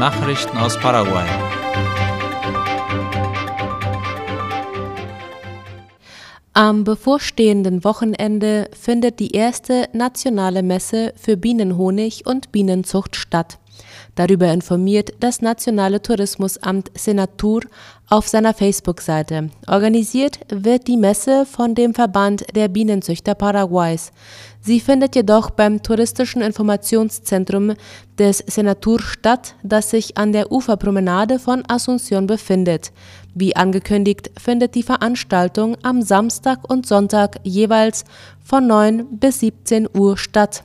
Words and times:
Nachrichten 0.00 0.56
aus 0.56 0.78
Paraguay. 0.78 1.26
Am 6.54 6.84
bevorstehenden 6.84 7.84
Wochenende 7.84 8.70
findet 8.72 9.20
die 9.20 9.32
erste 9.32 9.90
nationale 9.92 10.62
Messe 10.62 11.12
für 11.16 11.36
Bienenhonig 11.36 12.24
und 12.24 12.50
Bienenzucht 12.50 13.14
statt. 13.14 13.58
Darüber 14.20 14.52
informiert 14.52 15.14
das 15.20 15.40
Nationale 15.40 16.02
Tourismusamt 16.02 16.90
Senatur 16.94 17.62
auf 18.10 18.28
seiner 18.28 18.52
Facebook-Seite. 18.52 19.48
Organisiert 19.66 20.40
wird 20.50 20.88
die 20.88 20.98
Messe 20.98 21.46
von 21.46 21.74
dem 21.74 21.94
Verband 21.94 22.44
der 22.54 22.68
Bienenzüchter 22.68 23.34
Paraguays. 23.34 24.12
Sie 24.60 24.78
findet 24.78 25.16
jedoch 25.16 25.48
beim 25.48 25.82
Touristischen 25.82 26.42
Informationszentrum 26.42 27.72
des 28.18 28.44
Senatur 28.46 29.00
statt, 29.00 29.54
das 29.62 29.88
sich 29.88 30.18
an 30.18 30.32
der 30.32 30.52
Uferpromenade 30.52 31.38
von 31.38 31.62
Asunción 31.62 32.26
befindet. 32.26 32.92
Wie 33.32 33.56
angekündigt 33.56 34.32
findet 34.38 34.74
die 34.74 34.82
Veranstaltung 34.82 35.78
am 35.82 36.02
Samstag 36.02 36.70
und 36.70 36.86
Sonntag 36.86 37.40
jeweils 37.42 38.04
von 38.44 38.66
9 38.66 39.18
bis 39.18 39.40
17 39.40 39.88
Uhr 39.94 40.18
statt. 40.18 40.64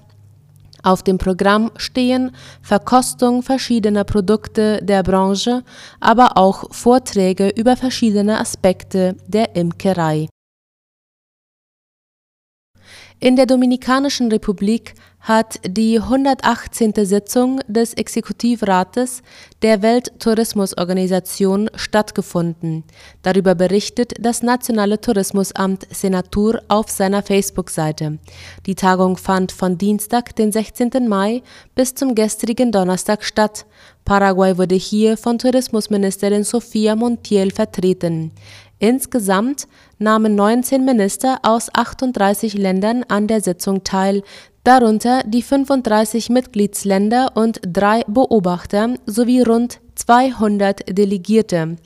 Auf 0.86 1.02
dem 1.02 1.18
Programm 1.18 1.72
stehen 1.78 2.32
Verkostung 2.62 3.42
verschiedener 3.42 4.04
Produkte 4.04 4.80
der 4.84 5.02
Branche, 5.02 5.64
aber 6.00 6.38
auch 6.38 6.72
Vorträge 6.72 7.50
über 7.50 7.76
verschiedene 7.76 8.40
Aspekte 8.40 9.16
der 9.28 9.56
Imkerei. 9.56 10.28
In 13.22 13.38
der 13.38 13.46
Dominikanischen 13.46 14.30
Republik 14.30 14.94
hat 15.22 15.60
die 15.66 16.00
118. 16.00 16.94
Sitzung 16.98 17.60
des 17.68 17.94
Exekutivrats 17.94 19.24
der 19.64 19.82
Welttourismusorganisation 19.82 21.70
stattgefunden. 21.76 22.84
Darüber 23.24 23.56
berichtet 23.56 24.14
das 24.20 24.44
Nationale 24.44 25.02
Tourismusamt 25.02 25.88
Senatur 25.90 26.62
auf 26.68 26.90
seiner 26.90 27.24
Facebook-Seite. 27.24 28.20
Die 28.68 28.76
Tagung 28.76 29.18
fand 29.18 29.52
von 29.52 29.80
Dienstag, 29.80 30.36
den 30.36 30.52
16. 30.52 31.08
Mai 31.08 31.42
bis 31.74 31.96
zum 31.96 32.14
gestrigen 32.14 32.72
Donnerstag 32.72 33.24
statt. 33.24 33.66
Paraguay 34.04 34.60
wurde 34.60 34.76
hier 34.76 35.18
von 35.18 35.40
Tourismusministerin 35.40 36.44
Sofia 36.44 36.96
Montiel 36.96 37.50
vertreten. 37.50 38.32
Insgesamt 38.80 39.68
nahmen 40.00 40.36
19 40.36 40.84
Minister 40.84 41.40
aus 41.44 41.70
38 41.74 42.56
Ländern 42.56 43.04
an 43.08 43.28
der 43.28 43.42
Sitzung 43.42 43.84
teil, 43.84 44.22
darunter 44.64 45.24
die 45.26 45.42
35 45.42 46.30
Mitgliedsländer 46.30 47.32
und 47.36 47.62
drei 47.66 48.04
Beobachter 48.08 48.96
sowie 49.06 49.42
rund 49.42 49.80
200 49.96 50.98
Delegierte. 50.98 51.78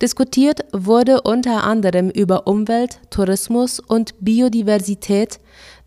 Diskutiert 0.00 0.64
wurde 0.72 1.20
unter 1.20 1.64
anderem 1.64 2.08
über 2.08 2.46
Umwelt, 2.46 3.00
Tourismus 3.10 3.80
und 3.80 4.14
Biodiversität, 4.20 5.40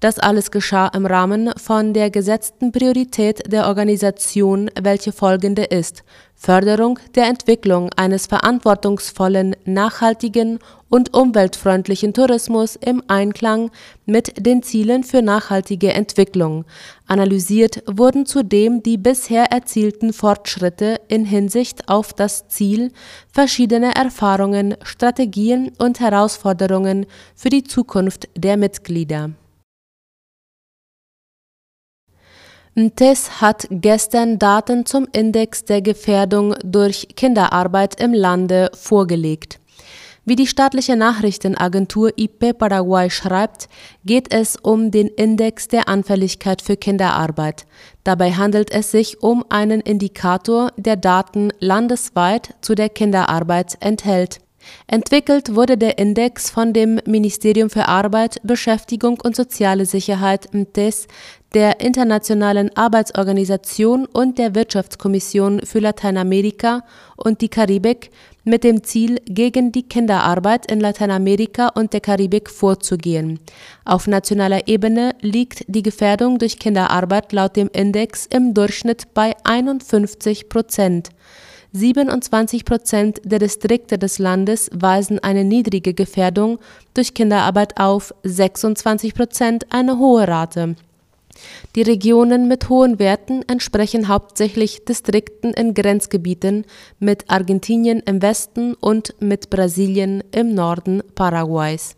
das 0.03 0.19
alles 0.19 0.51
geschah 0.51 0.87
im 0.87 1.05
Rahmen 1.05 1.51
von 1.55 1.93
der 1.93 2.09
gesetzten 2.09 2.73
Priorität 2.73 3.49
der 3.49 3.67
Organisation, 3.67 4.69
welche 4.81 5.13
folgende 5.13 5.63
ist: 5.63 6.03
Förderung 6.35 6.99
der 7.15 7.27
Entwicklung 7.27 7.89
eines 7.95 8.27
verantwortungsvollen, 8.27 9.55
nachhaltigen 9.63 10.59
und 10.89 11.13
umweltfreundlichen 11.13 12.13
Tourismus 12.13 12.75
im 12.75 13.01
Einklang 13.07 13.71
mit 14.05 14.45
den 14.45 14.61
Zielen 14.61 15.05
für 15.05 15.21
nachhaltige 15.21 15.93
Entwicklung. 15.93 16.65
Analysiert 17.07 17.81
wurden 17.87 18.25
zudem 18.25 18.83
die 18.83 18.97
bisher 18.97 19.53
erzielten 19.53 20.11
Fortschritte 20.11 20.99
in 21.07 21.23
Hinsicht 21.23 21.87
auf 21.87 22.11
das 22.11 22.49
Ziel, 22.49 22.91
verschiedene 23.31 23.95
Erfahrungen, 23.95 24.75
Strategien 24.83 25.71
und 25.79 26.01
Herausforderungen 26.01 27.05
für 27.35 27.49
die 27.49 27.63
Zukunft 27.63 28.27
der 28.35 28.57
Mitglieder 28.57 29.29
TES 32.75 33.39
hat 33.39 33.67
gestern 33.69 34.39
Daten 34.39 34.85
zum 34.87 35.07
Index 35.11 35.63
der 35.63 35.81
Gefährdung 35.83 36.55
durch 36.63 37.07
Kinderarbeit 37.15 38.01
im 38.01 38.13
Lande 38.13 38.71
vorgelegt. 38.73 39.59
Wie 40.25 40.35
die 40.35 40.47
staatliche 40.47 40.95
Nachrichtenagentur 40.95 42.13
IP 42.17 42.57
Paraguay 42.57 43.09
schreibt, 43.09 43.67
geht 44.05 44.33
es 44.33 44.55
um 44.55 44.89
den 44.89 45.07
Index 45.09 45.67
der 45.67 45.87
Anfälligkeit 45.87 46.61
für 46.61 46.77
Kinderarbeit. 46.77 47.65
Dabei 48.03 48.31
handelt 48.31 48.71
es 48.71 48.89
sich 48.89 49.21
um 49.21 49.45
einen 49.49 49.81
Indikator, 49.81 50.71
der 50.77 50.95
Daten 50.95 51.51
landesweit 51.59 52.55
zu 52.61 52.73
der 52.73 52.89
Kinderarbeit 52.89 53.77
enthält. 53.81 54.39
Entwickelt 54.87 55.55
wurde 55.55 55.77
der 55.77 55.97
Index 55.97 56.49
von 56.49 56.73
dem 56.73 56.99
Ministerium 57.05 57.69
für 57.69 57.87
Arbeit, 57.87 58.39
Beschäftigung 58.43 59.19
und 59.21 59.35
soziale 59.35 59.85
Sicherheit 59.85 60.53
MTES, 60.53 61.07
der 61.53 61.81
Internationalen 61.81 62.75
Arbeitsorganisation 62.75 64.05
und 64.05 64.37
der 64.39 64.55
Wirtschaftskommission 64.55 65.61
für 65.63 65.79
Lateinamerika 65.79 66.83
und 67.15 67.41
die 67.41 67.49
Karibik 67.49 68.09
mit 68.43 68.63
dem 68.63 68.83
Ziel, 68.83 69.21
gegen 69.25 69.71
die 69.71 69.83
Kinderarbeit 69.83 70.69
in 70.69 70.79
Lateinamerika 70.79 71.69
und 71.69 71.93
der 71.93 72.01
Karibik 72.01 72.49
vorzugehen. 72.49 73.39
Auf 73.85 74.07
nationaler 74.07 74.67
Ebene 74.67 75.15
liegt 75.21 75.63
die 75.67 75.83
Gefährdung 75.83 76.39
durch 76.39 76.59
Kinderarbeit 76.59 77.31
laut 77.31 77.55
dem 77.55 77.69
Index 77.71 78.25
im 78.25 78.53
Durchschnitt 78.53 79.13
bei 79.13 79.33
51 79.43 80.49
Prozent. 80.49 81.09
27 81.71 82.65
Prozent 82.65 83.21
der 83.23 83.39
Distrikte 83.39 83.97
des 83.97 84.19
Landes 84.19 84.69
weisen 84.73 85.19
eine 85.19 85.43
niedrige 85.43 85.93
Gefährdung 85.93 86.59
durch 86.93 87.13
Kinderarbeit 87.13 87.79
auf, 87.79 88.13
26 88.23 89.15
Prozent 89.15 89.65
eine 89.71 89.97
hohe 89.97 90.27
Rate. 90.27 90.75
Die 91.75 91.81
Regionen 91.81 92.47
mit 92.47 92.69
hohen 92.69 92.99
Werten 92.99 93.43
entsprechen 93.47 94.07
hauptsächlich 94.07 94.85
Distrikten 94.85 95.53
in 95.53 95.73
Grenzgebieten 95.73 96.65
mit 96.99 97.29
Argentinien 97.29 97.99
im 97.99 98.21
Westen 98.21 98.75
und 98.75 99.15
mit 99.19 99.49
Brasilien 99.49 100.23
im 100.31 100.53
Norden 100.53 101.01
Paraguays. 101.15 101.95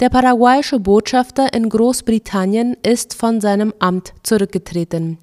Der 0.00 0.08
paraguayische 0.08 0.80
Botschafter 0.80 1.52
in 1.54 1.68
Großbritannien 1.68 2.76
ist 2.82 3.14
von 3.14 3.40
seinem 3.40 3.72
Amt 3.78 4.14
zurückgetreten. 4.22 5.18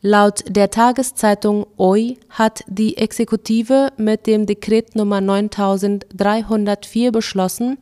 Laut 0.00 0.44
der 0.48 0.70
Tageszeitung 0.70 1.66
OI 1.76 2.18
hat 2.30 2.62
die 2.68 2.96
Exekutive 2.96 3.92
mit 3.96 4.26
dem 4.26 4.46
Dekret 4.46 4.94
Nummer 4.94 5.20
9304 5.20 7.10
beschlossen, 7.10 7.78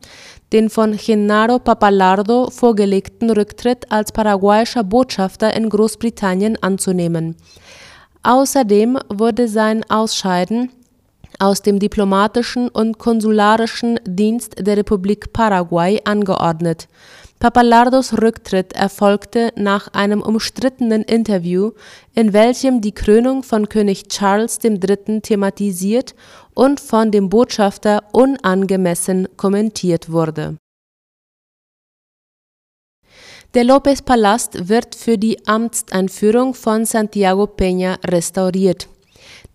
den 0.53 0.69
von 0.69 0.95
Genaro 0.95 1.59
Papalardo 1.59 2.49
vorgelegten 2.49 3.29
Rücktritt 3.29 3.91
als 3.91 4.11
paraguayischer 4.11 4.83
Botschafter 4.83 5.53
in 5.55 5.69
Großbritannien 5.69 6.61
anzunehmen. 6.61 7.35
Außerdem 8.23 8.97
wurde 9.09 9.47
sein 9.47 9.83
Ausscheiden 9.89 10.71
aus 11.39 11.61
dem 11.61 11.79
diplomatischen 11.79 12.69
und 12.69 12.97
konsularischen 12.97 13.99
Dienst 14.05 14.55
der 14.59 14.77
Republik 14.77 15.33
Paraguay 15.33 16.01
angeordnet. 16.03 16.87
Papalardos 17.39 18.19
Rücktritt 18.19 18.73
erfolgte 18.73 19.51
nach 19.55 19.89
einem 19.93 20.23
umstrittenen 20.23 21.03
Interview, 21.03 21.71
in 22.15 22.33
welchem 22.33 22.81
die 22.81 22.93
Krönung 22.93 23.43
von 23.43 23.69
König 23.69 24.07
Charles 24.07 24.57
III. 24.63 25.21
thematisiert 25.21 26.15
und 26.55 26.79
von 26.79 27.11
dem 27.11 27.29
Botschafter 27.29 28.03
unangemessen 28.11 29.27
kommentiert 29.37 30.11
wurde. 30.11 30.57
Der 33.53 33.63
López-Palast 33.63 34.67
wird 34.67 34.95
für 34.95 35.17
die 35.17 35.47
Amtseinführung 35.47 36.55
von 36.55 36.85
Santiago 36.85 37.43
Peña 37.43 37.97
restauriert. 38.05 38.89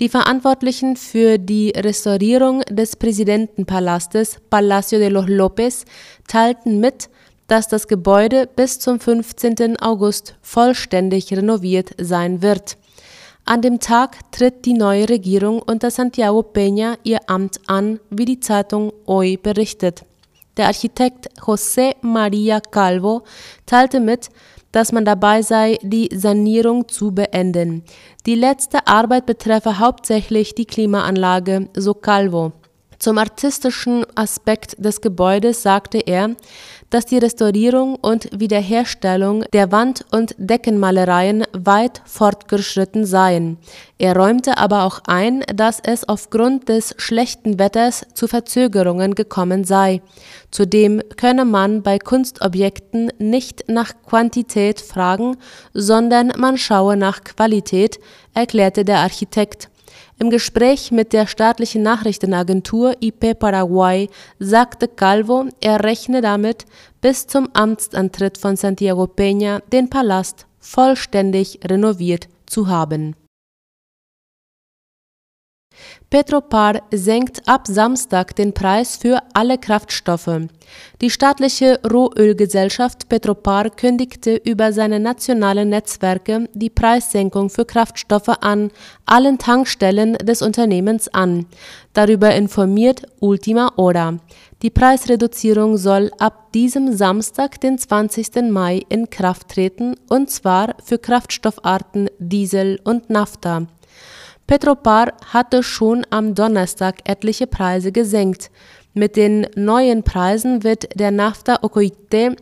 Die 0.00 0.08
Verantwortlichen 0.08 0.96
für 0.96 1.38
die 1.38 1.70
Restaurierung 1.70 2.60
des 2.70 2.96
Präsidentenpalastes 2.96 4.38
Palacio 4.48 4.98
de 4.98 5.08
los 5.08 5.26
López 5.26 5.84
teilten 6.28 6.80
mit, 6.80 7.10
dass 7.46 7.68
das 7.68 7.88
Gebäude 7.88 8.48
bis 8.54 8.78
zum 8.78 9.00
15. 9.00 9.80
August 9.80 10.34
vollständig 10.42 11.32
renoviert 11.32 11.90
sein 11.98 12.42
wird. 12.42 12.76
An 13.44 13.60
dem 13.60 13.80
Tag 13.80 14.18
tritt 14.30 14.64
die 14.64 14.74
neue 14.74 15.08
Regierung 15.08 15.60
unter 15.60 15.90
Santiago 15.90 16.40
Peña 16.40 16.96
ihr 17.02 17.18
Amt 17.26 17.60
an, 17.66 17.98
wie 18.08 18.24
die 18.24 18.40
Zeitung 18.40 18.92
Hoy 19.06 19.36
berichtet. 19.36 20.04
Der 20.56 20.66
Architekt 20.66 21.28
José 21.40 21.96
María 22.02 22.60
Calvo 22.60 23.22
teilte 23.66 24.00
mit, 24.00 24.28
dass 24.70 24.92
man 24.92 25.04
dabei 25.04 25.42
sei, 25.42 25.78
die 25.82 26.08
Sanierung 26.14 26.88
zu 26.88 27.12
beenden. 27.12 27.82
Die 28.26 28.34
letzte 28.34 28.86
Arbeit 28.86 29.26
betreffe 29.26 29.78
hauptsächlich 29.78 30.54
die 30.54 30.66
Klimaanlage, 30.66 31.68
so 31.74 31.94
Calvo. 31.94 32.52
Zum 33.02 33.18
artistischen 33.18 34.06
Aspekt 34.14 34.76
des 34.78 35.00
Gebäudes 35.00 35.60
sagte 35.60 35.98
er, 35.98 36.36
dass 36.88 37.04
die 37.04 37.18
Restaurierung 37.18 37.96
und 37.96 38.28
Wiederherstellung 38.38 39.42
der 39.52 39.72
Wand- 39.72 40.06
und 40.12 40.36
Deckenmalereien 40.38 41.42
weit 41.52 42.00
fortgeschritten 42.04 43.04
seien. 43.04 43.58
Er 43.98 44.14
räumte 44.14 44.56
aber 44.56 44.84
auch 44.84 45.00
ein, 45.08 45.40
dass 45.52 45.80
es 45.82 46.08
aufgrund 46.08 46.68
des 46.68 46.94
schlechten 46.96 47.58
Wetters 47.58 48.06
zu 48.14 48.28
Verzögerungen 48.28 49.16
gekommen 49.16 49.64
sei. 49.64 50.00
Zudem 50.52 51.02
könne 51.16 51.44
man 51.44 51.82
bei 51.82 51.98
Kunstobjekten 51.98 53.10
nicht 53.18 53.64
nach 53.66 53.94
Quantität 54.06 54.80
fragen, 54.80 55.38
sondern 55.74 56.30
man 56.38 56.56
schaue 56.56 56.96
nach 56.96 57.24
Qualität, 57.24 57.98
erklärte 58.32 58.84
der 58.84 59.00
Architekt. 59.00 59.71
Im 60.22 60.30
Gespräch 60.30 60.92
mit 60.92 61.12
der 61.12 61.26
staatlichen 61.26 61.82
Nachrichtenagentur 61.82 62.94
IP 63.00 63.36
Paraguay 63.40 64.08
sagte 64.38 64.86
Calvo, 64.86 65.46
er 65.60 65.82
rechne 65.82 66.20
damit, 66.20 66.64
bis 67.00 67.26
zum 67.26 67.48
Amtsantritt 67.54 68.38
von 68.38 68.54
Santiago 68.54 69.06
Peña 69.06 69.62
den 69.72 69.90
Palast 69.90 70.46
vollständig 70.60 71.58
renoviert 71.64 72.28
zu 72.46 72.68
haben 72.68 73.16
Petropar 76.10 76.82
senkt 76.92 77.48
ab 77.48 77.66
Samstag 77.66 78.36
den 78.36 78.52
Preis 78.52 78.96
für 78.96 79.22
alle 79.32 79.58
Kraftstoffe. 79.58 80.48
Die 81.00 81.10
staatliche 81.10 81.80
Rohölgesellschaft 81.90 83.08
Petropar 83.08 83.70
kündigte 83.70 84.36
über 84.36 84.72
seine 84.72 85.00
nationalen 85.00 85.70
Netzwerke 85.70 86.48
die 86.52 86.70
Preissenkung 86.70 87.50
für 87.50 87.64
Kraftstoffe 87.64 88.28
an 88.40 88.70
allen 89.06 89.38
Tankstellen 89.38 90.14
des 90.18 90.42
Unternehmens 90.42 91.08
an. 91.08 91.46
Darüber 91.92 92.34
informiert 92.34 93.02
Ultima 93.20 93.72
Hora. 93.76 94.18
Die 94.62 94.70
Preisreduzierung 94.70 95.76
soll 95.76 96.10
ab 96.18 96.52
diesem 96.52 96.92
Samstag, 96.92 97.60
den 97.60 97.78
20. 97.78 98.50
Mai, 98.50 98.82
in 98.88 99.10
Kraft 99.10 99.48
treten, 99.48 99.96
und 100.08 100.30
zwar 100.30 100.76
für 100.84 100.98
Kraftstoffarten 100.98 102.08
Diesel 102.18 102.78
und 102.84 103.10
Nafta. 103.10 103.66
Petropar 104.46 105.12
hatte 105.32 105.62
schon 105.62 106.06
am 106.10 106.34
Donnerstag 106.34 106.96
etliche 107.04 107.46
Preise 107.46 107.92
gesenkt. 107.92 108.50
Mit 108.94 109.16
den 109.16 109.46
neuen 109.56 110.02
Preisen 110.02 110.64
wird 110.64 110.98
der 110.98 111.10
Nafta 111.10 111.58
Ocoite 111.62 112.36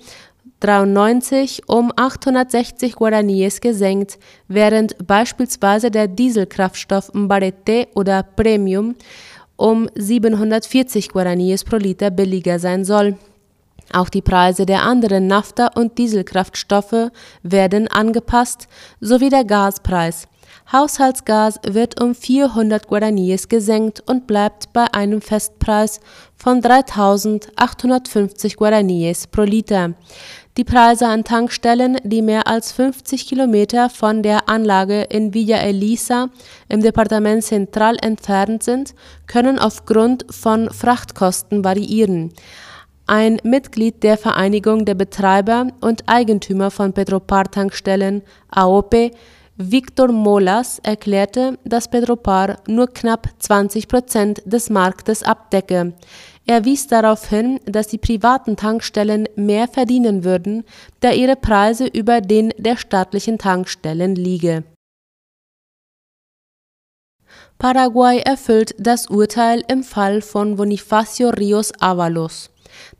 93 0.60 1.68
um 1.68 1.92
860 1.94 2.94
Guaraníes 2.94 3.60
gesenkt, 3.60 4.18
während 4.48 5.06
beispielsweise 5.06 5.90
der 5.90 6.08
Dieselkraftstoff 6.08 7.12
Mbarete 7.14 7.88
oder 7.94 8.22
Premium 8.22 8.94
um 9.56 9.88
740 9.94 11.10
Guaraníes 11.10 11.64
pro 11.64 11.76
Liter 11.76 12.10
billiger 12.10 12.58
sein 12.58 12.84
soll. 12.84 13.16
Auch 13.92 14.08
die 14.08 14.22
Preise 14.22 14.66
der 14.66 14.82
anderen 14.82 15.26
Nafta- 15.26 15.70
und 15.74 15.98
Dieselkraftstoffe 15.98 17.10
werden 17.42 17.88
angepasst, 17.88 18.68
sowie 19.00 19.28
der 19.28 19.44
Gaspreis. 19.44 20.28
Haushaltsgas 20.72 21.58
wird 21.66 22.00
um 22.00 22.14
400 22.14 22.86
Guaraníes 22.88 23.48
gesenkt 23.48 24.02
und 24.06 24.26
bleibt 24.26 24.72
bei 24.72 24.86
einem 24.92 25.20
Festpreis 25.20 26.00
von 26.36 26.62
3.850 26.62 28.56
Guaraníes 28.56 29.26
pro 29.26 29.42
Liter. 29.42 29.94
Die 30.56 30.64
Preise 30.64 31.06
an 31.06 31.24
Tankstellen, 31.24 31.98
die 32.02 32.22
mehr 32.22 32.46
als 32.46 32.72
50 32.72 33.26
Kilometer 33.26 33.88
von 33.88 34.22
der 34.22 34.48
Anlage 34.48 35.02
in 35.02 35.32
Villa 35.32 35.58
Elisa 35.58 36.28
im 36.68 36.82
Departement 36.82 37.42
Central 37.42 37.96
entfernt 38.02 38.62
sind, 38.62 38.94
können 39.26 39.58
aufgrund 39.58 40.26
von 40.30 40.68
Frachtkosten 40.70 41.64
variieren. 41.64 42.32
Ein 43.06 43.38
Mitglied 43.42 44.02
der 44.02 44.16
Vereinigung 44.16 44.84
der 44.84 44.94
Betreiber 44.94 45.68
und 45.80 46.04
Eigentümer 46.08 46.70
von 46.70 46.92
Petropar-Tankstellen, 46.92 48.22
AOP, 48.50 49.12
Victor 49.62 50.10
Molas 50.10 50.78
erklärte, 50.78 51.58
dass 51.64 51.90
Petropar 51.90 52.62
nur 52.66 52.86
knapp 52.86 53.28
20 53.40 53.88
Prozent 53.88 54.42
des 54.46 54.70
Marktes 54.70 55.22
abdecke. 55.22 55.92
Er 56.46 56.64
wies 56.64 56.86
darauf 56.86 57.28
hin, 57.28 57.60
dass 57.66 57.88
die 57.88 57.98
privaten 57.98 58.56
Tankstellen 58.56 59.28
mehr 59.36 59.68
verdienen 59.68 60.24
würden, 60.24 60.64
da 61.00 61.12
ihre 61.12 61.36
Preise 61.36 61.86
über 61.86 62.22
den 62.22 62.54
der 62.56 62.78
staatlichen 62.78 63.36
Tankstellen 63.36 64.14
liege. 64.14 64.64
Paraguay 67.58 68.20
erfüllt 68.20 68.74
das 68.78 69.08
Urteil 69.08 69.62
im 69.68 69.82
Fall 69.82 70.22
von 70.22 70.56
Bonifacio 70.56 71.28
Rios 71.28 71.70
Avalos. 71.80 72.49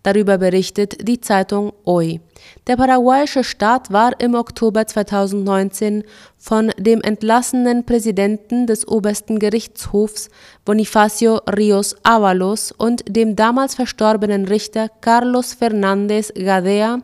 Darüber 0.02 0.38
berichtet 0.38 1.06
die 1.06 1.20
Zeitung 1.20 1.72
Hoy. 1.84 2.20
Der 2.66 2.76
paraguayische 2.76 3.44
Staat 3.44 3.92
war 3.92 4.18
im 4.18 4.34
Oktober 4.34 4.86
2019 4.86 6.04
von 6.38 6.72
dem 6.78 7.02
entlassenen 7.02 7.84
Präsidenten 7.84 8.66
des 8.66 8.88
obersten 8.88 9.38
Gerichtshofs 9.38 10.30
Bonifacio 10.64 11.40
Rios 11.54 11.96
Avalos 12.02 12.72
und 12.72 13.02
dem 13.06 13.36
damals 13.36 13.74
verstorbenen 13.74 14.46
Richter 14.46 14.88
Carlos 15.02 15.54
Fernández 15.60 16.32
Gadea 16.32 17.00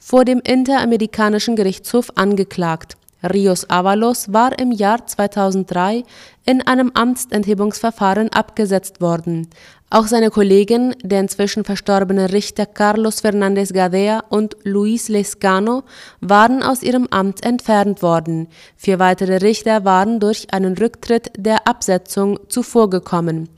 vor 0.00 0.24
dem 0.24 0.40
Interamerikanischen 0.40 1.54
Gerichtshof 1.54 2.10
angeklagt. 2.16 2.96
Rios 3.22 3.68
Avalos 3.68 4.32
war 4.32 4.58
im 4.58 4.72
Jahr 4.72 5.06
2003 5.06 6.04
in 6.46 6.66
einem 6.66 6.90
Amtsenthebungsverfahren 6.94 8.30
abgesetzt 8.30 9.00
worden. 9.00 9.48
Auch 9.92 10.06
seine 10.06 10.30
Kollegen, 10.30 10.94
der 11.02 11.18
inzwischen 11.18 11.64
verstorbene 11.64 12.32
Richter 12.32 12.64
Carlos 12.64 13.24
Fernández 13.24 13.72
Gadea 13.72 14.22
und 14.28 14.56
Luis 14.62 15.08
Lescano, 15.08 15.82
waren 16.20 16.62
aus 16.62 16.84
ihrem 16.84 17.08
Amt 17.10 17.44
entfernt 17.44 18.00
worden. 18.00 18.46
Vier 18.76 19.00
weitere 19.00 19.38
Richter 19.38 19.84
waren 19.84 20.20
durch 20.20 20.54
einen 20.54 20.78
Rücktritt 20.78 21.32
der 21.36 21.66
Absetzung 21.66 22.38
zuvorgekommen. 22.48 23.48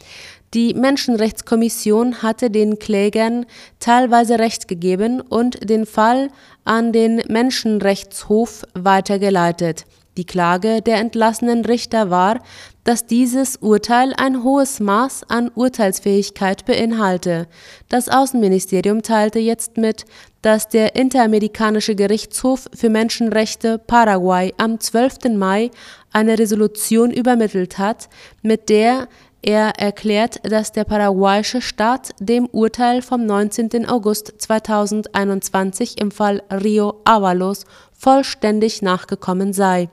Die 0.55 0.73
Menschenrechtskommission 0.73 2.23
hatte 2.23 2.49
den 2.49 2.79
Klägern 2.79 3.45
teilweise 3.79 4.39
Recht 4.39 4.69
gegeben 4.69 5.21
und 5.21 5.69
den 5.69 5.85
Fall 5.85 6.29
an 6.65 6.93
den 6.93 7.23
Menschenrechtshof 7.29 8.65
weitergeleitet. 8.73 9.85
Die 10.19 10.27
Klage 10.27 10.83
der 10.83 10.97
entlassenen 10.99 11.65
Richter 11.65 12.11
war, 12.11 12.41
dass 12.85 13.07
dieses 13.07 13.57
Urteil 13.57 14.13
ein 14.17 14.43
hohes 14.43 14.79
Maß 14.79 15.25
an 15.29 15.51
Urteilsfähigkeit 15.55 16.67
beinhalte. 16.67 17.47
Das 17.89 18.11
Außenministerium 18.11 19.03
teilte 19.03 19.39
jetzt 19.39 19.79
mit, 19.79 20.05
dass 20.43 20.69
der 20.69 20.97
Interamerikanische 20.97 21.95
Gerichtshof 21.95 22.69
für 22.75 22.91
Menschenrechte 22.91 23.79
Paraguay 23.79 24.53
am 24.59 24.81
12. 24.81 25.35
Mai 25.37 25.71
eine 26.13 26.39
Resolution 26.39 27.11
übermittelt 27.11 27.79
hat, 27.79 28.11
mit 28.43 28.69
der 28.69 29.09
er 29.43 29.79
erklärt, 29.79 30.41
dass 30.45 30.73
der 30.73 30.85
paraguayische 30.85 31.61
Staat 31.61 32.11
dem 32.21 32.47
Urteil 32.47 33.03
vom 33.03 33.27
19. 33.27 33.89
August 33.89 34.33
2021 34.39 36.01
im 36.01 36.11
Fall 36.11 36.43
Rio 36.51 37.01
Avalos 37.05 37.65
vollständig 37.93 38.83
nachgekommen 38.83 39.53
sei. 39.53 39.89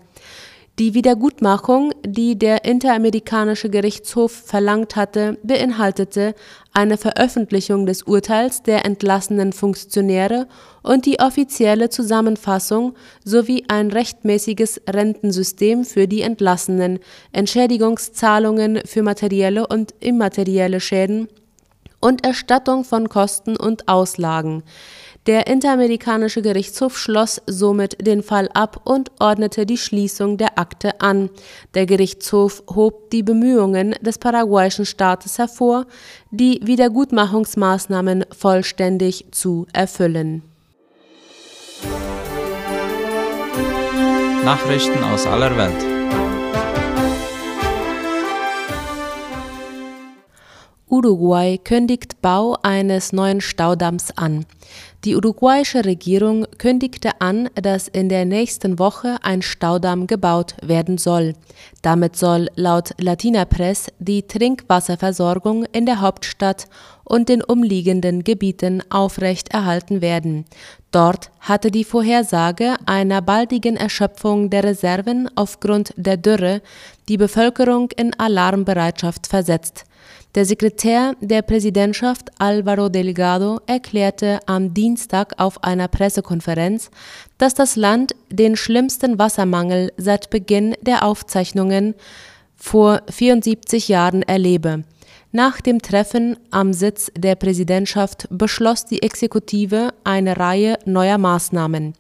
Die 0.79 0.93
Wiedergutmachung, 0.93 1.91
die 2.05 2.39
der 2.39 2.63
Interamerikanische 2.63 3.69
Gerichtshof 3.69 4.31
verlangt 4.31 4.95
hatte, 4.95 5.37
beinhaltete 5.43 6.33
eine 6.71 6.95
Veröffentlichung 6.95 7.85
des 7.85 8.03
Urteils 8.03 8.63
der 8.63 8.85
entlassenen 8.85 9.51
Funktionäre 9.51 10.47
und 10.81 11.05
die 11.05 11.19
offizielle 11.19 11.89
Zusammenfassung 11.89 12.95
sowie 13.25 13.65
ein 13.67 13.91
rechtmäßiges 13.91 14.83
Rentensystem 14.89 15.83
für 15.83 16.07
die 16.07 16.21
Entlassenen, 16.21 16.99
Entschädigungszahlungen 17.33 18.79
für 18.85 19.03
materielle 19.03 19.67
und 19.67 19.93
immaterielle 19.99 20.79
Schäden 20.79 21.27
und 21.99 22.25
Erstattung 22.25 22.85
von 22.85 23.09
Kosten 23.09 23.57
und 23.57 23.89
Auslagen. 23.89 24.63
Der 25.25 25.47
Interamerikanische 25.47 26.41
Gerichtshof 26.41 26.97
schloss 26.97 27.41
somit 27.45 28.05
den 28.05 28.23
Fall 28.23 28.49
ab 28.53 28.81
und 28.85 29.11
ordnete 29.19 29.65
die 29.65 29.77
Schließung 29.77 30.37
der 30.37 30.57
Akte 30.57 31.01
an. 31.01 31.29
Der 31.73 31.85
Gerichtshof 31.85 32.63
hob 32.73 33.09
die 33.11 33.21
Bemühungen 33.21 33.95
des 34.01 34.17
paraguayischen 34.17 34.85
Staates 34.85 35.37
hervor, 35.37 35.85
die 36.31 36.61
Wiedergutmachungsmaßnahmen 36.63 38.25
vollständig 38.31 39.25
zu 39.31 39.67
erfüllen. 39.73 40.43
Nachrichten 44.43 45.03
aus 45.03 45.27
aller 45.27 45.55
Welt. 45.57 45.99
Uruguay 50.89 51.59
kündigt 51.59 52.19
Bau 52.21 52.57
eines 52.63 53.13
neuen 53.13 53.41
Staudamms 53.41 54.09
an. 54.17 54.45
Die 55.05 55.15
uruguayische 55.15 55.85
Regierung 55.85 56.45
kündigte 56.57 57.21
an, 57.21 57.49
dass 57.55 57.87
in 57.87 58.09
der 58.09 58.25
nächsten 58.25 58.79
Woche 58.79 59.15
ein 59.21 59.41
Staudamm 59.41 60.07
gebaut 60.07 60.55
werden 60.61 60.97
soll. 60.97 61.35
Damit 61.81 62.17
soll 62.17 62.49
laut 62.55 62.89
Latina 62.97 63.45
Press 63.45 63.87
die 63.99 64.23
Trinkwasserversorgung 64.23 65.63
in 65.71 65.85
der 65.85 66.01
Hauptstadt 66.01 66.65
und 67.05 67.29
den 67.29 67.41
umliegenden 67.41 68.25
Gebieten 68.25 68.83
aufrechterhalten 68.89 70.01
werden. 70.01 70.43
Dort 70.91 71.31
hatte 71.39 71.71
die 71.71 71.85
Vorhersage 71.85 72.75
einer 72.85 73.21
baldigen 73.21 73.77
Erschöpfung 73.77 74.49
der 74.49 74.65
Reserven 74.65 75.29
aufgrund 75.35 75.93
der 75.95 76.17
Dürre 76.17 76.61
die 77.07 77.17
Bevölkerung 77.17 77.89
in 77.95 78.13
Alarmbereitschaft 78.19 79.27
versetzt. 79.27 79.85
Der 80.35 80.45
Sekretär 80.45 81.15
der 81.21 81.41
Präsidentschaft 81.41 82.29
Álvaro 82.39 82.89
Delgado 82.89 83.61
erklärte 83.65 84.39
am 84.45 84.75
Dienstag 84.75 85.33
auf 85.37 85.63
einer 85.63 85.87
Pressekonferenz, 85.87 86.91
dass 87.39 87.55
das 87.55 87.75
Land 87.75 88.13
den 88.29 88.55
schlimmsten 88.55 89.17
Wassermangel 89.17 89.91
seit 89.97 90.29
Beginn 90.29 90.75
der 90.81 91.03
Aufzeichnungen 91.03 91.95
vor 92.55 93.01
74 93.09 93.87
Jahren 93.87 94.21
erlebe. 94.21 94.83
Nach 95.31 95.61
dem 95.61 95.81
Treffen 95.81 96.37
am 96.51 96.73
Sitz 96.73 97.11
der 97.17 97.35
Präsidentschaft 97.35 98.27
beschloss 98.29 98.85
die 98.85 99.01
Exekutive 99.01 99.93
eine 100.03 100.37
Reihe 100.37 100.77
neuer 100.85 101.17
Maßnahmen. 101.17 101.95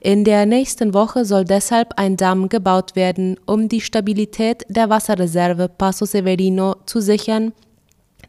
In 0.00 0.24
der 0.24 0.46
nächsten 0.46 0.94
Woche 0.94 1.26
soll 1.26 1.44
deshalb 1.44 1.98
ein 1.98 2.16
Damm 2.16 2.48
gebaut 2.48 2.96
werden, 2.96 3.38
um 3.44 3.68
die 3.68 3.80
Stabilität 3.82 4.64
der 4.68 4.88
Wasserreserve 4.88 5.68
Paso 5.68 6.06
Severino 6.06 6.76
zu 6.86 7.00
sichern 7.00 7.52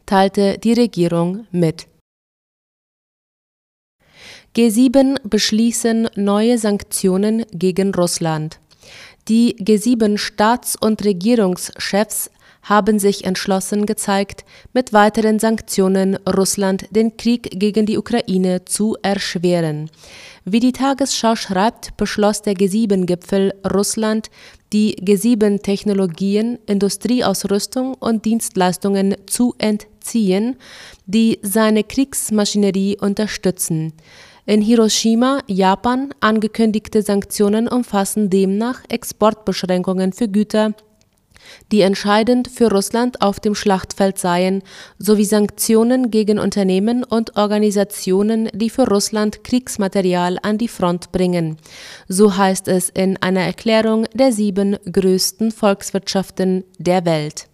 teilte 0.08 0.58
die 0.58 0.72
Regierung 0.72 1.46
mit. 1.52 1.86
G7 4.56 5.20
beschließen 5.28 6.08
neue 6.16 6.58
Sanktionen 6.58 7.44
gegen 7.52 7.94
Russland. 7.94 8.58
Die 9.28 9.56
G7-Staats- 9.56 10.76
und 10.80 11.04
Regierungschefs 11.04 12.30
haben 12.62 12.98
sich 12.98 13.24
entschlossen 13.24 13.86
gezeigt, 13.86 14.44
mit 14.72 14.92
weiteren 14.92 15.38
Sanktionen 15.38 16.16
Russland 16.26 16.86
den 16.90 17.16
Krieg 17.16 17.58
gegen 17.58 17.86
die 17.86 17.98
Ukraine 17.98 18.64
zu 18.64 18.96
erschweren. 19.02 19.90
Wie 20.44 20.60
die 20.60 20.72
Tagesschau 20.72 21.36
schreibt, 21.36 21.96
beschloss 21.96 22.42
der 22.42 22.54
G7-Gipfel 22.54 23.52
Russland, 23.70 24.30
die 24.72 24.96
G7-Technologien, 24.96 26.58
Industrieausrüstung 26.66 27.94
und 27.94 28.24
Dienstleistungen 28.24 29.16
zu 29.26 29.54
entziehen, 30.08 30.56
die 31.06 31.38
seine 31.42 31.84
Kriegsmaschinerie 31.84 32.98
unterstützen. 32.98 33.92
In 34.46 34.62
Hiroshima, 34.62 35.40
Japan, 35.46 36.14
angekündigte 36.20 37.02
Sanktionen 37.02 37.68
umfassen 37.68 38.30
demnach 38.30 38.80
Exportbeschränkungen 38.88 40.14
für 40.14 40.28
Güter, 40.28 40.72
die 41.70 41.82
entscheidend 41.82 42.48
für 42.48 42.70
Russland 42.70 43.20
auf 43.20 43.40
dem 43.40 43.54
Schlachtfeld 43.54 44.18
seien, 44.18 44.62
sowie 44.98 45.24
Sanktionen 45.24 46.10
gegen 46.10 46.38
Unternehmen 46.38 47.04
und 47.04 47.36
Organisationen, 47.36 48.48
die 48.54 48.70
für 48.70 48.88
Russland 48.88 49.44
Kriegsmaterial 49.44 50.38
an 50.42 50.56
die 50.56 50.68
Front 50.68 51.12
bringen. 51.12 51.58
So 52.06 52.36
heißt 52.36 52.68
es 52.68 52.88
in 52.88 53.18
einer 53.18 53.42
Erklärung 53.42 54.06
der 54.14 54.32
sieben 54.32 54.78
größten 54.90 55.50
Volkswirtschaften 55.50 56.64
der 56.78 57.04
Welt. 57.04 57.47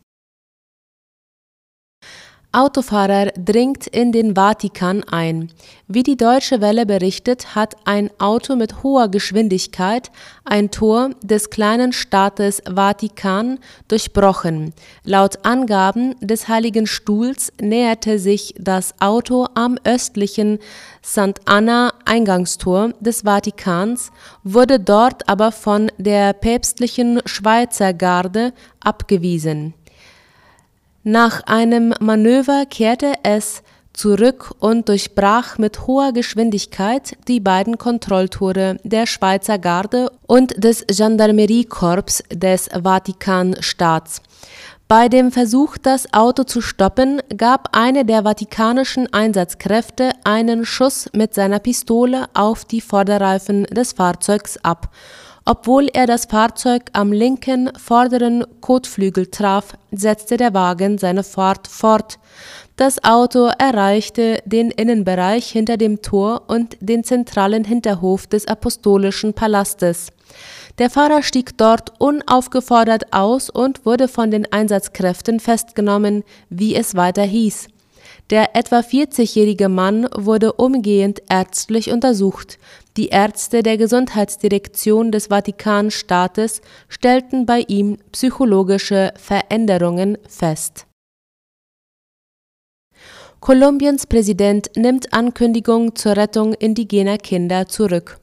Autofahrer 2.55 3.33
dringt 3.33 3.89
in 3.89 4.13
den 4.13 4.37
Vatikan 4.37 5.03
ein. 5.03 5.51
Wie 5.89 6.05
die 6.05 6.17
Deutsche 6.17 6.61
Welle 6.61 6.87
berichtet, 6.87 7.57
hat 7.57 7.75
ein 7.85 8.11
Auto 8.21 8.55
mit 8.55 8.85
hoher 8.85 9.09
Geschwindigkeit 9.09 10.13
ein 10.45 10.71
Tor 10.71 11.11
des 11.21 11.51
kleinen 11.51 11.93
Staates 11.93 12.63
Vatikan 12.65 13.59
durchbrochen. 13.89 14.73
Laut 15.03 15.45
Angaben 15.45 16.15
des 16.21 16.47
Heiligen 16.47 16.87
Stuhls 16.87 17.53
näherte 17.61 18.21
sich 18.21 18.55
das 18.57 18.95
Auto 19.01 19.49
am 19.55 19.77
östlichen 19.83 20.61
St. 21.05 21.41
Anna 21.47 21.93
Eingangstor 22.05 22.93
des 23.01 23.23
Vatikans, 23.23 24.13
wurde 24.45 24.79
dort 24.79 25.29
aber 25.29 25.51
von 25.51 25.91
der 25.99 26.33
päpstlichen 26.33 27.21
Schweizer 27.27 27.93
Garde 27.93 28.53
abgewiesen. 28.79 29.75
Nach 31.07 31.43
einem 31.45 31.93
Manöver 32.01 32.65
kehrte 32.65 33.13
es 33.25 33.63
zurück 33.93 34.55
und 34.59 34.89
durchbrach 34.89 35.59
mit 35.59 35.87
hoher 35.87 36.13
Geschwindigkeit 36.13 37.19
die 37.29 37.41
beiden 37.41 37.77
Kontrolltore 37.77 38.79
der 38.85 39.05
Schweizer 39.05 39.59
Garde 39.59 40.11
und 40.27 40.65
des 40.65 40.87
Gendarmeriekorps 40.87 42.25
des 42.33 42.71
Vatikanstaats. 42.83 44.23
Bei 44.89 45.11
dem 45.11 45.31
Versuch, 45.31 45.77
das 45.77 46.11
Auto 46.15 46.45
zu 46.45 46.63
stoppen, 46.63 47.21
gab 47.37 47.77
eine 47.77 48.07
der 48.07 48.23
vatikanischen 48.23 49.13
Einsatzkräfte 49.13 50.13
einen 50.25 50.65
Schuss 50.65 51.11
mit 51.13 51.35
seiner 51.35 51.59
Pistole 51.59 52.29
auf 52.33 52.65
die 52.65 52.81
Vorderreifen 52.81 53.65
des 53.65 53.93
Fahrzeugs 53.93 54.57
ab 54.63 54.89
obwohl 55.45 55.89
er 55.93 56.07
das 56.07 56.25
Fahrzeug 56.25 56.85
am 56.93 57.13
linken 57.13 57.71
vorderen 57.77 58.45
Kotflügel 58.61 59.27
traf, 59.27 59.77
setzte 59.93 60.37
der 60.37 60.55
Wagen 60.55 60.99
seine 60.99 61.23
Fahrt 61.23 61.69
fort. 61.69 62.19
Das 62.77 63.05
Auto 63.05 63.51
erreichte 63.59 64.39
den 64.47 64.71
Innenbereich 64.71 65.47
hinter 65.47 65.77
dem 65.77 66.03
Tor 66.03 66.45
und 66.49 66.77
den 66.81 67.05
zentralen 67.05 67.65
Hinterhof 67.65 68.27
des 68.27 68.49
Apostolischen 68.49 69.35
Palastes. 69.35 70.09
Der 70.79 70.91
Fahrer 70.91 71.23
stieg 71.23 71.57
dort 71.57 71.93
unaufgefordert 72.01 73.13
aus 73.13 73.49
und 73.49 73.87
wurde 73.87 74.09
von 74.09 74.33
den 74.33 74.51
Einsatzkräften 74.51 75.39
festgenommen, 75.39 76.25
wie 76.49 76.75
es 76.75 76.97
weiter 76.97 77.23
hieß. 77.23 77.69
Der 78.31 78.57
etwa 78.57 78.79
40-jährige 78.79 79.69
Mann 79.69 80.09
wurde 80.15 80.55
umgehend 80.55 81.23
ärztlich 81.29 81.93
untersucht. 81.93 82.59
Die 82.97 83.09
Ärzte 83.09 83.63
der 83.63 83.77
Gesundheitsdirektion 83.77 85.13
des 85.13 85.27
Vatikanstaates 85.27 86.63
stellten 86.89 87.45
bei 87.45 87.61
ihm 87.69 87.99
psychologische 88.13 89.13
Veränderungen 89.17 90.17
fest. 90.27 90.87
Kolumbiens 93.41 94.07
Präsident 94.07 94.71
nimmt 94.75 95.13
Ankündigung 95.13 95.95
zur 95.97 96.17
Rettung 96.17 96.55
indigener 96.55 97.19
Kinder 97.19 97.69
zurück. 97.69 98.19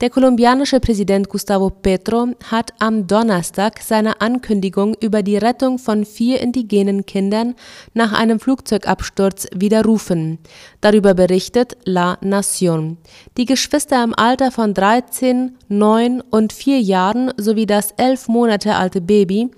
Der 0.00 0.08
kolumbianische 0.08 0.80
Präsident 0.80 1.28
Gustavo 1.28 1.68
Petro 1.68 2.28
hat 2.50 2.72
am 2.78 3.06
Donnerstag 3.06 3.80
seine 3.82 4.20
Ankündigung 4.20 4.94
über 5.00 5.22
die 5.22 5.36
Rettung 5.36 5.78
von 5.78 6.06
vier 6.06 6.40
indigenen 6.40 7.04
Kindern 7.04 7.54
nach 7.92 8.12
einem 8.12 8.40
Flugzeugabsturz 8.40 9.46
widerrufen. 9.54 10.38
Darüber 10.80 11.14
berichtet 11.14 11.76
La 11.84 12.14
Nación. 12.22 12.96
Die 13.36 13.44
Geschwister 13.44 14.02
im 14.02 14.14
Alter 14.14 14.50
von 14.50 14.72
13, 14.72 15.58
9 15.68 16.22
und 16.22 16.52
4 16.52 16.80
Jahren 16.80 17.32
sowie 17.36 17.66
das 17.66 17.92
elf 17.98 18.28
Monate 18.28 18.76
alte 18.76 19.00
Baby 19.00 19.50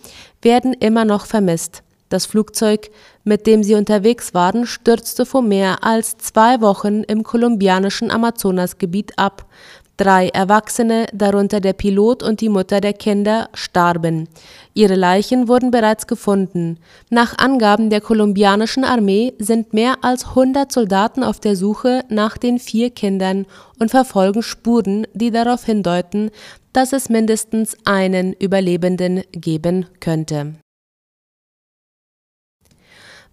werden 0.43 0.73
immer 0.73 1.05
noch 1.05 1.27
vermisst. 1.27 1.83
Das 2.13 2.27
Flugzeug, 2.27 2.91
mit 3.25 3.47
dem 3.47 3.63
sie 3.63 3.75
unterwegs 3.75 4.35
waren, 4.35 4.67
stürzte 4.67 5.25
vor 5.25 5.41
mehr 5.41 5.83
als 5.83 6.19
zwei 6.19 6.61
Wochen 6.61 7.05
im 7.05 7.23
kolumbianischen 7.23 8.11
Amazonasgebiet 8.11 9.19
ab. 9.19 9.47
Drei 9.99 10.29
Erwachsene, 10.29 11.07
darunter 11.13 11.61
der 11.61 11.75
Pilot 11.75 12.23
und 12.23 12.41
die 12.41 12.49
Mutter 12.49 12.81
der 12.81 12.95
Kinder, 12.95 13.51
starben. 13.53 14.27
Ihre 14.73 14.95
Leichen 14.95 15.49
wurden 15.49 15.71
bereits 15.71 16.07
gefunden. 16.07 16.79
Nach 17.11 17.37
Angaben 17.37 17.91
der 17.91 18.01
kolumbianischen 18.01 18.85
Armee 18.85 19.35
sind 19.39 19.75
mehr 19.75 19.97
als 20.03 20.29
100 20.29 20.73
Soldaten 20.73 21.23
auf 21.23 21.41
der 21.41 21.57
Suche 21.57 22.05
nach 22.09 22.39
den 22.39 22.59
vier 22.59 22.89
Kindern 22.91 23.45
und 23.79 23.91
verfolgen 23.91 24.43
Spuren, 24.43 25.07
die 25.13 25.31
darauf 25.31 25.65
hindeuten, 25.65 26.31
dass 26.73 26.95
es 26.95 27.11
mindestens 27.11 27.77
einen 27.85 28.33
Überlebenden 28.33 29.23
geben 29.33 29.87
könnte. 30.01 30.55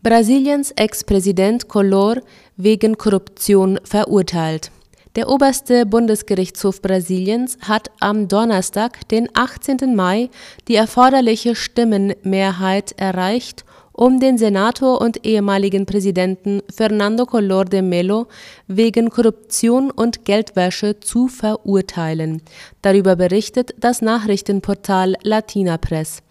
Brasiliens 0.03 0.71
Ex-Präsident 0.71 1.69
Collor 1.69 2.17
wegen 2.57 2.97
Korruption 2.97 3.79
verurteilt. 3.83 4.71
Der 5.15 5.27
oberste 5.27 5.87
Bundesgerichtshof 5.87 6.81
Brasiliens 6.81 7.57
hat 7.61 7.89
am 7.99 8.27
Donnerstag, 8.27 9.07
den 9.09 9.27
18. 9.33 9.95
Mai, 9.95 10.29
die 10.67 10.75
erforderliche 10.75 11.55
Stimmenmehrheit 11.55 12.93
erreicht, 12.97 13.65
um 13.91 14.19
den 14.19 14.37
Senator 14.37 15.01
und 15.01 15.25
ehemaligen 15.25 15.85
Präsidenten 15.85 16.61
Fernando 16.73 17.25
Collor 17.25 17.65
de 17.65 17.81
Mello 17.81 18.27
wegen 18.67 19.09
Korruption 19.09 19.89
und 19.91 20.25
Geldwäsche 20.25 20.99
zu 20.99 21.27
verurteilen. 21.27 22.41
Darüber 22.81 23.15
berichtet 23.15 23.73
das 23.79 24.01
Nachrichtenportal 24.01 25.15
Latina 25.23 25.77
Press. 25.77 26.21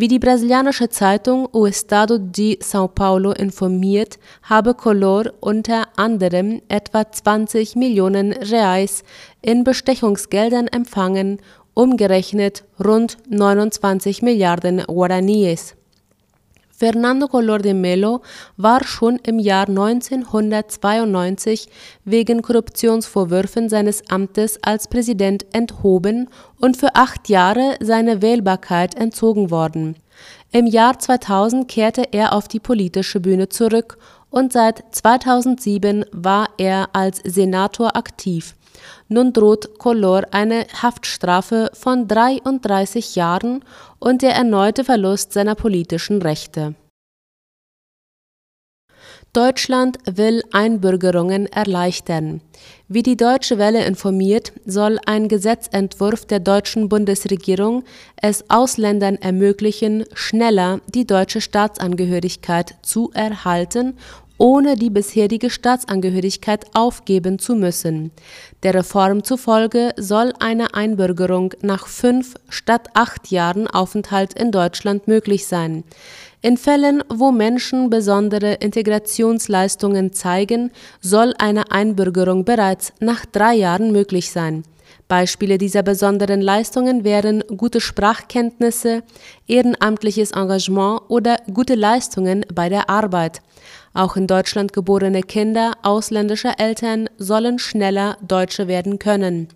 Wie 0.00 0.06
die 0.06 0.20
brasilianische 0.20 0.88
Zeitung 0.90 1.48
O 1.52 1.66
Estado 1.66 2.18
de 2.18 2.60
São 2.60 2.86
Paulo 2.86 3.32
informiert, 3.32 4.20
habe 4.44 4.74
Collor 4.74 5.32
unter 5.40 5.88
anderem 5.96 6.62
etwa 6.68 7.10
20 7.10 7.74
Millionen 7.74 8.32
Reais 8.32 9.02
in 9.42 9.64
Bestechungsgeldern 9.64 10.68
empfangen, 10.68 11.40
umgerechnet 11.74 12.62
rund 12.78 13.16
29 13.28 14.22
Milliarden 14.22 14.84
Guaraníes. 14.86 15.74
Fernando 16.78 17.26
Collor 17.26 17.58
de 17.58 17.74
Mello 17.74 18.22
war 18.56 18.84
schon 18.84 19.16
im 19.24 19.40
Jahr 19.40 19.68
1992 19.68 21.68
wegen 22.04 22.40
Korruptionsvorwürfen 22.40 23.68
seines 23.68 24.08
Amtes 24.08 24.62
als 24.62 24.86
Präsident 24.86 25.44
enthoben 25.52 26.28
und 26.60 26.76
für 26.76 26.94
acht 26.94 27.28
Jahre 27.28 27.74
seine 27.80 28.22
Wählbarkeit 28.22 28.94
entzogen 28.94 29.50
worden. 29.50 29.96
Im 30.52 30.66
Jahr 30.66 30.96
2000 30.96 31.66
kehrte 31.66 32.04
er 32.12 32.32
auf 32.32 32.46
die 32.46 32.60
politische 32.60 33.18
Bühne 33.18 33.48
zurück 33.48 33.98
und 34.30 34.52
seit 34.52 34.84
2007 34.92 36.04
war 36.12 36.48
er 36.58 36.90
als 36.92 37.20
Senator 37.24 37.96
aktiv. 37.96 38.54
Nun 39.08 39.32
droht 39.32 39.78
Collor 39.78 40.22
eine 40.32 40.66
Haftstrafe 40.82 41.70
von 41.72 42.08
33 42.08 43.16
Jahren 43.16 43.64
und 43.98 44.22
der 44.22 44.34
erneute 44.34 44.84
Verlust 44.84 45.32
seiner 45.32 45.54
politischen 45.54 46.22
Rechte. 46.22 46.74
Deutschland 49.34 49.98
will 50.06 50.42
Einbürgerungen 50.52 51.46
erleichtern. 51.46 52.40
Wie 52.88 53.02
die 53.02 53.16
Deutsche 53.16 53.58
Welle 53.58 53.84
informiert, 53.84 54.52
soll 54.64 54.98
ein 55.04 55.28
Gesetzentwurf 55.28 56.24
der 56.24 56.40
deutschen 56.40 56.88
Bundesregierung 56.88 57.84
es 58.16 58.48
Ausländern 58.48 59.16
ermöglichen, 59.16 60.06
schneller 60.14 60.80
die 60.88 61.06
deutsche 61.06 61.42
Staatsangehörigkeit 61.42 62.76
zu 62.82 63.10
erhalten 63.12 63.98
ohne 64.38 64.76
die 64.76 64.90
bisherige 64.90 65.50
Staatsangehörigkeit 65.50 66.64
aufgeben 66.74 67.38
zu 67.38 67.54
müssen. 67.54 68.12
Der 68.62 68.74
Reform 68.74 69.24
zufolge 69.24 69.92
soll 69.96 70.32
eine 70.38 70.74
Einbürgerung 70.74 71.52
nach 71.60 71.86
fünf 71.86 72.34
statt 72.48 72.88
acht 72.94 73.30
Jahren 73.30 73.66
Aufenthalt 73.66 74.34
in 74.34 74.52
Deutschland 74.52 75.08
möglich 75.08 75.46
sein. 75.46 75.84
In 76.40 76.56
Fällen, 76.56 77.02
wo 77.08 77.32
Menschen 77.32 77.90
besondere 77.90 78.54
Integrationsleistungen 78.54 80.12
zeigen, 80.12 80.70
soll 81.00 81.34
eine 81.38 81.72
Einbürgerung 81.72 82.44
bereits 82.44 82.92
nach 83.00 83.26
drei 83.26 83.54
Jahren 83.54 83.90
möglich 83.90 84.30
sein. 84.30 84.62
Beispiele 85.08 85.56
dieser 85.58 85.82
besonderen 85.82 86.40
Leistungen 86.42 87.02
wären 87.02 87.42
gute 87.56 87.80
Sprachkenntnisse, 87.80 89.02
ehrenamtliches 89.46 90.32
Engagement 90.32 91.00
oder 91.08 91.38
gute 91.52 91.74
Leistungen 91.74 92.44
bei 92.54 92.68
der 92.68 92.90
Arbeit. 92.90 93.40
Auch 93.98 94.14
in 94.14 94.28
Deutschland 94.28 94.72
geborene 94.72 95.22
Kinder 95.22 95.72
ausländischer 95.82 96.60
Eltern 96.60 97.10
sollen 97.18 97.58
schneller 97.58 98.16
Deutsche 98.22 98.68
werden 98.68 99.00
können. 99.00 99.48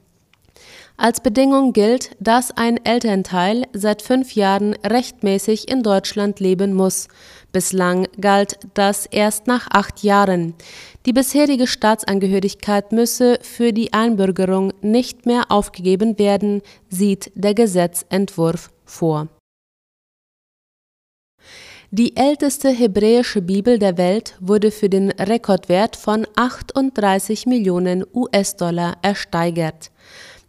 Als 0.96 1.20
Bedingung 1.20 1.72
gilt, 1.72 2.10
dass 2.18 2.50
ein 2.50 2.84
Elternteil 2.84 3.66
seit 3.72 4.02
fünf 4.02 4.34
Jahren 4.34 4.74
rechtmäßig 4.84 5.70
in 5.70 5.84
Deutschland 5.84 6.40
leben 6.40 6.74
muss. 6.74 7.06
Bislang 7.52 8.08
galt 8.20 8.58
das 8.74 9.06
erst 9.06 9.46
nach 9.46 9.68
acht 9.70 10.02
Jahren. 10.02 10.54
Die 11.06 11.12
bisherige 11.12 11.68
Staatsangehörigkeit 11.68 12.90
müsse 12.90 13.38
für 13.42 13.72
die 13.72 13.92
Einbürgerung 13.92 14.72
nicht 14.80 15.24
mehr 15.24 15.52
aufgegeben 15.52 16.18
werden, 16.18 16.62
sieht 16.88 17.30
der 17.36 17.54
Gesetzentwurf 17.54 18.70
vor. 18.84 19.28
Die 21.94 22.16
älteste 22.16 22.70
hebräische 22.70 23.42
Bibel 23.42 23.78
der 23.78 23.98
Welt 23.98 24.34
wurde 24.40 24.70
für 24.70 24.88
den 24.88 25.10
Rekordwert 25.10 25.94
von 25.94 26.26
38 26.36 27.44
Millionen 27.44 28.02
US-Dollar 28.14 28.96
ersteigert. 29.02 29.90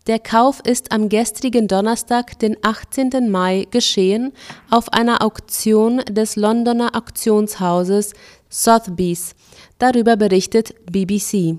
Der 0.06 0.20
Kauf 0.20 0.60
ist 0.66 0.92
am 0.92 1.08
gestrigen 1.08 1.70
Donnerstag, 1.70 2.38
den 2.40 2.58
18. 2.62 3.32
Mai, 3.32 3.68
geschehen 3.72 4.34
auf 4.70 4.92
einer 4.92 5.22
Auktion 5.22 6.00
des 6.00 6.36
Londoner 6.36 6.94
Auktionshauses 6.94 8.12
Sotheby's. 8.50 9.34
Darüber 9.80 10.18
berichtet 10.18 10.76
BBC. 10.92 11.58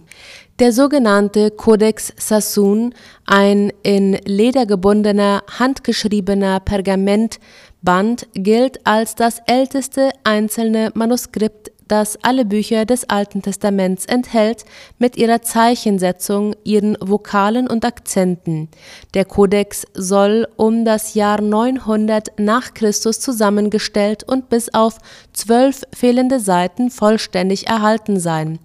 Der 0.59 0.73
sogenannte 0.73 1.53
Codex 1.53 2.13
Sassoon, 2.19 2.95
ein 3.25 3.73
in 3.83 4.13
Leder 4.27 4.67
gebundener, 4.67 5.43
handgeschriebener 5.59 6.61
Pergament 6.61 7.41
Band 7.81 8.29
gilt 8.35 8.87
als 8.87 9.15
das 9.15 9.41
älteste 9.47 10.11
einzelne 10.23 10.91
Manuskript, 10.95 11.71
das 11.89 12.19
alle 12.23 12.45
Bücher 12.45 12.85
des 12.85 13.09
Alten 13.11 13.43
Testaments 13.43 14.07
enthält, 14.07 14.65
mit 14.99 15.17
ihrer 15.17 15.43
Zeichensetzung, 15.43 16.55
ihren 16.65 16.97
Vokalen 17.01 17.69
und 17.69 17.85
Akzenten. 17.85 18.69
Der 19.15 19.25
Kodex 19.25 19.87
soll 19.95 20.49
um 20.57 20.85
das 20.85 21.15
Jahr 21.15 21.41
900 21.41 22.39
nach 22.39 22.75
Christus 22.75 23.21
zusammengestellt 23.21 24.25
und 24.25 24.49
bis 24.49 24.73
auf 24.73 24.99
zwölf 25.33 25.83
fehlende 25.95 26.41
Seiten 26.41 26.91
vollständig 26.91 27.67
erhalten 27.67 28.19
sein. 28.19 28.59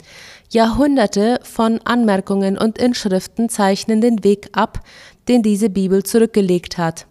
Jahrhunderte 0.52 1.40
von 1.44 1.80
Anmerkungen 1.84 2.58
und 2.58 2.80
Inschriften 2.80 3.50
zeichnen 3.50 4.02
den 4.02 4.24
Weg 4.24 4.50
ab, 4.54 4.80
den 5.28 5.44
diese 5.44 5.70
Bibel 5.70 6.04
zurückgelegt 6.04 6.78
hat. 6.78 7.06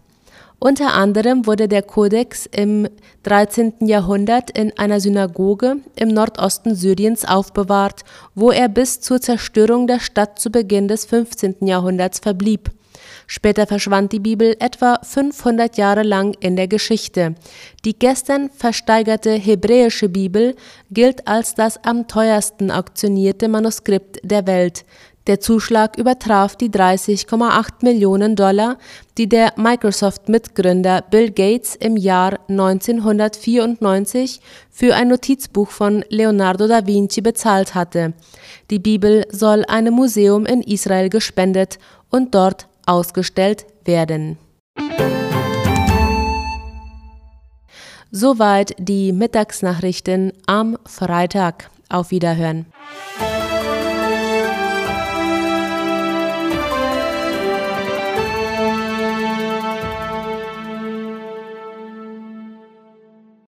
Unter 0.61 0.93
anderem 0.93 1.47
wurde 1.47 1.69
der 1.69 1.83
Kodex 1.83 2.45
im 2.45 2.89
13. 3.23 3.87
Jahrhundert 3.87 4.51
in 4.57 4.77
einer 4.77 4.99
Synagoge 4.99 5.77
im 5.95 6.09
Nordosten 6.09 6.75
Syriens 6.75 7.23
aufbewahrt, 7.23 8.01
wo 8.35 8.51
er 8.51 8.67
bis 8.67 8.99
zur 8.99 9.21
Zerstörung 9.21 9.87
der 9.87 10.01
Stadt 10.01 10.37
zu 10.37 10.49
Beginn 10.49 10.89
des 10.89 11.05
15. 11.05 11.65
Jahrhunderts 11.65 12.19
verblieb. 12.19 12.71
Später 13.31 13.67
verschwand 13.67 14.11
die 14.11 14.19
Bibel 14.19 14.55
etwa 14.59 14.99
500 15.03 15.77
Jahre 15.77 16.01
lang 16.03 16.35
in 16.39 16.55
der 16.55 16.67
Geschichte. 16.67 17.35
Die 17.85 17.97
gestern 17.97 18.49
versteigerte 18.49 19.31
hebräische 19.31 20.09
Bibel 20.09 20.55
gilt 20.91 21.27
als 21.27 21.53
das 21.53 21.77
am 21.83 22.07
teuersten 22.07 22.71
auktionierte 22.71 23.47
Manuskript 23.47 24.17
der 24.23 24.47
Welt. 24.47 24.83
Der 25.29 25.39
Zuschlag 25.39 25.95
übertraf 25.95 26.55
die 26.55 26.71
30,8 26.71 27.83
Millionen 27.83 28.35
Dollar, 28.35 28.79
die 29.19 29.29
der 29.29 29.53
Microsoft-Mitgründer 29.57 31.03
Bill 31.03 31.29
Gates 31.29 31.75
im 31.75 31.97
Jahr 31.97 32.39
1994 32.47 34.41
für 34.71 34.95
ein 34.95 35.09
Notizbuch 35.09 35.69
von 35.69 36.03
Leonardo 36.09 36.65
da 36.65 36.87
Vinci 36.87 37.21
bezahlt 37.21 37.75
hatte. 37.75 38.13
Die 38.71 38.79
Bibel 38.79 39.23
soll 39.29 39.65
einem 39.65 39.93
Museum 39.93 40.47
in 40.47 40.63
Israel 40.63 41.09
gespendet 41.09 41.77
und 42.09 42.33
dort 42.33 42.67
ausgestellt 42.87 43.67
werden. 43.85 44.39
Soweit 48.09 48.73
die 48.79 49.11
Mittagsnachrichten 49.11 50.33
am 50.47 50.75
Freitag. 50.87 51.69
Auf 51.87 52.09
Wiederhören. 52.09 52.65